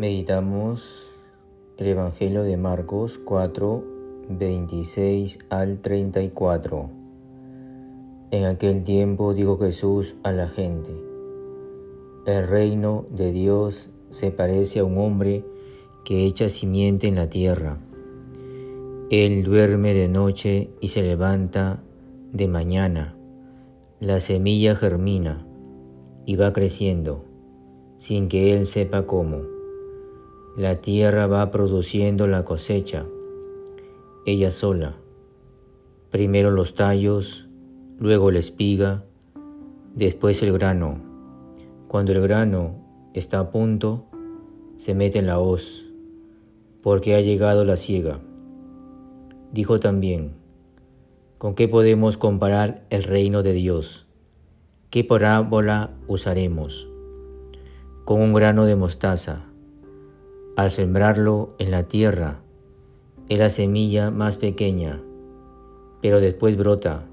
Meditamos 0.00 1.10
el 1.76 1.88
Evangelio 1.88 2.42
de 2.42 2.56
Marcos 2.56 3.20
4, 3.22 3.84
26 4.30 5.40
al 5.50 5.80
34. 5.82 6.88
En 8.30 8.44
aquel 8.46 8.82
tiempo 8.82 9.34
dijo 9.34 9.58
Jesús 9.58 10.16
a 10.22 10.32
la 10.32 10.48
gente, 10.48 10.90
el 12.24 12.48
reino 12.48 13.04
de 13.10 13.30
Dios 13.30 13.90
se 14.08 14.30
parece 14.30 14.78
a 14.78 14.84
un 14.84 14.96
hombre 14.96 15.44
que 16.06 16.24
echa 16.24 16.48
simiente 16.48 17.06
en 17.06 17.16
la 17.16 17.28
tierra. 17.28 17.76
Él 19.10 19.44
duerme 19.44 19.92
de 19.92 20.08
noche 20.08 20.70
y 20.80 20.88
se 20.88 21.02
levanta 21.02 21.82
de 22.32 22.48
mañana. 22.48 23.18
La 23.98 24.20
semilla 24.20 24.74
germina 24.74 25.46
y 26.24 26.36
va 26.36 26.54
creciendo, 26.54 27.22
sin 27.98 28.30
que 28.30 28.56
él 28.56 28.64
sepa 28.64 29.06
cómo 29.06 29.59
la 30.56 30.76
tierra 30.76 31.28
va 31.28 31.52
produciendo 31.52 32.26
la 32.26 32.44
cosecha, 32.44 33.06
ella 34.26 34.50
sola. 34.50 34.96
Primero 36.10 36.50
los 36.50 36.74
tallos, 36.74 37.48
luego 38.00 38.32
la 38.32 38.40
espiga, 38.40 39.04
después 39.94 40.42
el 40.42 40.52
grano. 40.52 40.98
Cuando 41.86 42.10
el 42.10 42.20
grano 42.20 42.74
está 43.14 43.38
a 43.38 43.50
punto, 43.50 44.06
se 44.76 44.92
mete 44.92 45.20
en 45.20 45.28
la 45.28 45.38
hoz, 45.38 45.84
porque 46.82 47.14
ha 47.14 47.20
llegado 47.20 47.64
la 47.64 47.76
siega. 47.76 48.18
Dijo 49.52 49.78
también, 49.78 50.32
¿con 51.38 51.54
qué 51.54 51.68
podemos 51.68 52.16
comparar 52.16 52.84
el 52.90 53.04
reino 53.04 53.44
de 53.44 53.52
Dios? 53.52 54.08
¿Qué 54.90 55.04
parábola 55.04 55.90
usaremos? 56.08 56.88
Con 58.04 58.20
un 58.20 58.32
grano 58.32 58.64
de 58.64 58.74
mostaza 58.74 59.49
al 60.60 60.70
sembrarlo 60.70 61.54
en 61.58 61.70
la 61.70 61.84
tierra, 61.84 62.42
es 63.30 63.38
la 63.38 63.48
semilla 63.48 64.10
más 64.10 64.36
pequeña, 64.36 65.00
pero 66.02 66.20
después 66.20 66.58
brota, 66.58 67.06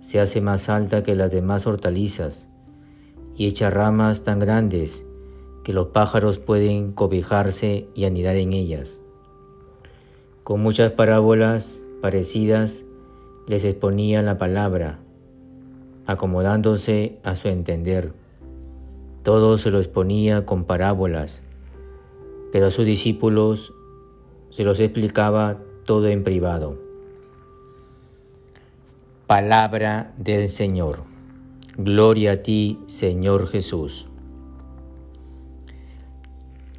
se 0.00 0.18
hace 0.18 0.40
más 0.40 0.68
alta 0.68 1.04
que 1.04 1.14
las 1.14 1.30
demás 1.30 1.68
hortalizas 1.68 2.48
y 3.36 3.46
echa 3.46 3.70
ramas 3.70 4.24
tan 4.24 4.40
grandes 4.40 5.06
que 5.62 5.72
los 5.72 5.88
pájaros 5.88 6.40
pueden 6.40 6.90
cobijarse 6.90 7.86
y 7.94 8.04
anidar 8.04 8.34
en 8.34 8.52
ellas. 8.52 9.00
Con 10.42 10.60
muchas 10.60 10.90
parábolas 10.90 11.84
parecidas 12.02 12.84
les 13.46 13.64
exponía 13.64 14.22
la 14.22 14.38
palabra, 14.38 14.98
acomodándose 16.04 17.20
a 17.22 17.36
su 17.36 17.46
entender. 17.46 18.12
Todo 19.22 19.56
se 19.56 19.70
lo 19.70 19.78
exponía 19.78 20.44
con 20.44 20.64
parábolas 20.64 21.44
pero 22.52 22.66
a 22.66 22.70
sus 22.70 22.84
discípulos 22.84 23.74
se 24.50 24.64
los 24.64 24.80
explicaba 24.80 25.58
todo 25.84 26.08
en 26.08 26.24
privado. 26.24 26.78
Palabra 29.26 30.14
del 30.16 30.48
Señor. 30.48 31.02
Gloria 31.76 32.32
a 32.32 32.36
ti, 32.38 32.78
Señor 32.86 33.46
Jesús. 33.46 34.08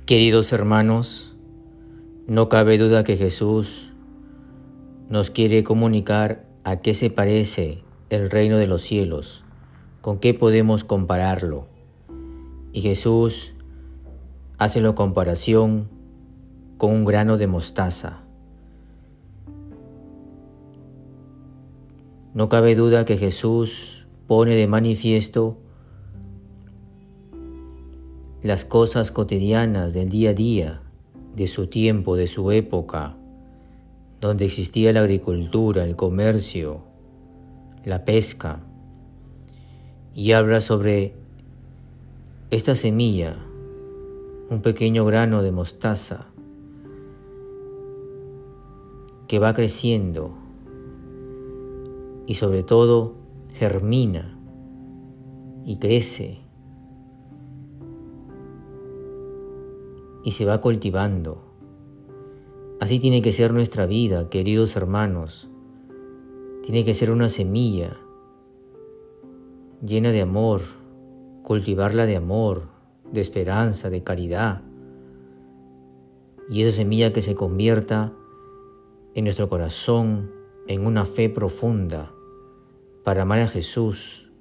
Queridos 0.05 0.51
hermanos, 0.51 1.37
no 2.25 2.49
cabe 2.49 2.77
duda 2.77 3.03
que 3.03 3.15
Jesús 3.15 3.93
nos 5.09 5.29
quiere 5.29 5.63
comunicar 5.63 6.45
a 6.63 6.79
qué 6.79 6.93
se 6.93 7.09
parece 7.09 7.83
el 8.09 8.29
reino 8.29 8.57
de 8.57 8.67
los 8.67 8.81
cielos, 8.81 9.43
con 10.01 10.19
qué 10.19 10.33
podemos 10.33 10.83
compararlo. 10.83 11.67
Y 12.73 12.81
Jesús 12.81 13.53
hace 14.59 14.81
la 14.81 14.93
comparación 14.93 15.87
con 16.77 16.91
un 16.91 17.05
grano 17.05 17.37
de 17.37 17.47
mostaza. 17.47 18.23
No 22.33 22.49
cabe 22.49 22.75
duda 22.75 23.05
que 23.05 23.15
Jesús 23.15 24.05
pone 24.27 24.55
de 24.55 24.67
manifiesto 24.67 25.57
las 28.43 28.65
cosas 28.65 29.11
cotidianas 29.11 29.93
del 29.93 30.09
día 30.09 30.31
a 30.31 30.33
día, 30.33 30.81
de 31.37 31.47
su 31.47 31.67
tiempo, 31.67 32.17
de 32.17 32.27
su 32.27 32.51
época, 32.51 33.15
donde 34.19 34.43
existía 34.43 34.91
la 34.91 34.99
agricultura, 34.99 35.85
el 35.85 35.95
comercio, 35.95 36.81
la 37.85 38.03
pesca, 38.03 38.59
y 40.13 40.33
habla 40.33 40.59
sobre 40.59 41.13
esta 42.51 42.75
semilla 42.75 43.37
un 44.49 44.61
pequeño 44.61 45.05
grano 45.05 45.43
de 45.43 45.51
mostaza 45.51 46.27
que 49.27 49.37
va 49.37 49.53
creciendo 49.53 50.31
y 52.25 52.33
sobre 52.33 52.63
todo 52.63 53.13
germina 53.53 54.35
y 55.65 55.77
crece 55.77 56.39
y 60.23 60.31
se 60.31 60.45
va 60.45 60.61
cultivando. 60.61 61.43
Así 62.79 62.99
tiene 62.99 63.21
que 63.21 63.31
ser 63.31 63.53
nuestra 63.53 63.85
vida, 63.85 64.29
queridos 64.29 64.75
hermanos. 64.75 65.47
Tiene 66.63 66.85
que 66.85 66.95
ser 66.95 67.11
una 67.11 67.29
semilla 67.29 67.97
llena 69.85 70.11
de 70.11 70.21
amor, 70.21 70.61
cultivarla 71.43 72.07
de 72.07 72.15
amor, 72.15 72.78
de 73.11 73.21
esperanza, 73.21 73.89
de 73.89 74.03
caridad. 74.03 74.61
Y 76.49 76.63
esa 76.63 76.77
semilla 76.77 77.13
que 77.13 77.21
se 77.21 77.35
convierta 77.35 78.13
en 79.13 79.25
nuestro 79.25 79.49
corazón 79.49 80.31
en 80.67 80.85
una 80.85 81.05
fe 81.05 81.29
profunda 81.29 82.11
para 83.03 83.23
amar 83.23 83.39
a 83.39 83.47
Jesús, 83.47 84.31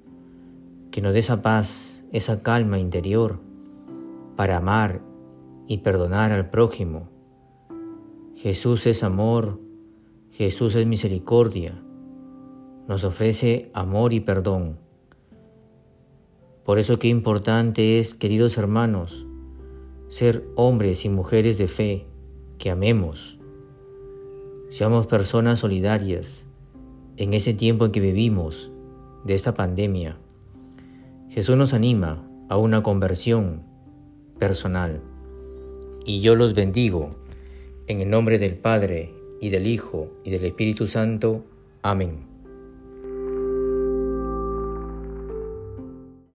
que 0.91 1.01
nos 1.01 1.13
dé 1.13 1.19
esa 1.19 1.41
paz, 1.41 2.03
esa 2.11 2.41
calma 2.43 2.79
interior 2.79 3.39
para 4.35 4.57
amar 4.57 5.01
y 5.67 5.79
perdonar 5.79 6.31
al 6.31 6.49
prójimo. 6.49 7.09
Jesús 8.35 8.87
es 8.87 9.03
amor, 9.03 9.59
Jesús 10.31 10.75
es 10.75 10.85
misericordia, 10.85 11.81
nos 12.87 13.03
ofrece 13.03 13.69
amor 13.73 14.13
y 14.13 14.19
perdón. 14.19 14.79
Por 16.63 16.79
eso 16.79 16.99
qué 16.99 17.07
importante 17.07 17.99
es, 17.99 18.13
queridos 18.13 18.57
hermanos, 18.57 19.25
ser 20.07 20.43
hombres 20.55 21.05
y 21.05 21.09
mujeres 21.09 21.57
de 21.57 21.67
fe, 21.67 22.05
que 22.57 22.69
amemos. 22.69 23.39
Seamos 24.69 25.07
personas 25.07 25.59
solidarias 25.59 26.47
en 27.17 27.33
ese 27.33 27.53
tiempo 27.53 27.85
en 27.85 27.91
que 27.91 27.99
vivimos 27.99 28.71
de 29.23 29.33
esta 29.33 29.53
pandemia. 29.53 30.17
Jesús 31.29 31.55
nos 31.57 31.73
anima 31.73 32.27
a 32.49 32.57
una 32.57 32.83
conversión 32.83 33.61
personal. 34.39 35.01
Y 36.05 36.21
yo 36.21 36.35
los 36.35 36.53
bendigo 36.53 37.15
en 37.87 38.01
el 38.01 38.09
nombre 38.09 38.39
del 38.39 38.55
Padre 38.55 39.13
y 39.41 39.49
del 39.49 39.67
Hijo 39.67 40.11
y 40.23 40.31
del 40.31 40.45
Espíritu 40.45 40.87
Santo. 40.87 41.45
Amén. 41.81 42.28